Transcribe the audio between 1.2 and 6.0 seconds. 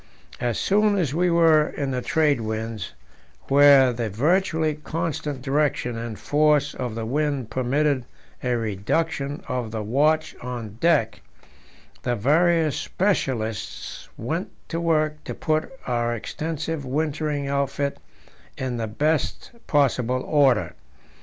were in the trade winds, where the virtually constant direction